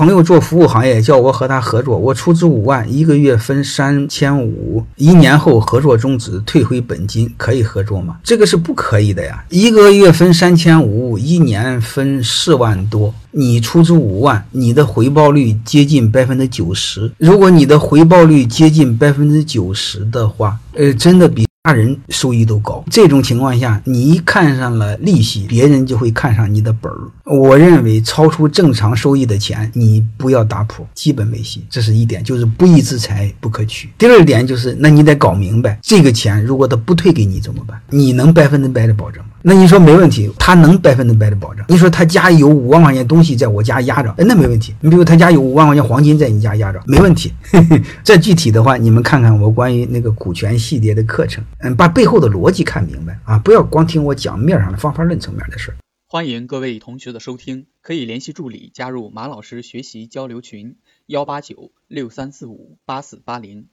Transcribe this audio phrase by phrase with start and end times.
[0.00, 8.16] 朋友做服务行业，叫我和他合作，我出资五万，一个月分三千五，一年后合作终止，退回本金，可以合作吗？
[8.24, 9.44] 这个是不可以的呀！
[9.50, 17.12] 一个月分三千五，一年分四万多，你出资五万，你的回报率接近百分之九十。
[17.18, 21.49] 如果你的回报率接近百分之九十的话，呃，真的比。
[21.62, 26.98] 他人收益都高，这种情况下，你一看上了利息，别人就会看上你的本儿。
[27.24, 31.62] 我认为，超出正常收益的钱，你不要打谱，基本没戏。
[31.68, 33.90] 这是一点，就是不义之财不可取。
[33.98, 37.78] 第二点就是，那你得搞明白，这个钱如果他不退给你怎么办？
[37.90, 39.22] 你能百分之百的保证？
[39.42, 41.64] 那你说没问题，他能百分之百的保证？
[41.66, 44.74] 你说他家有五万块钱东西在我家压着，那没问题。
[44.82, 47.32] 你比如他家有五万块钱黄金在你家压着，没问题。
[48.04, 55.76] 再具体的话，你们看看我关于那个股权系列的课程，嗯，把背后的逻辑看明白啊，不要光听我讲面上的方法论层面的事儿。
[56.06, 63.68] 欢迎各位同学的收听，可以联系助理加入马老师学习交流群：幺八九六三四五八四八零。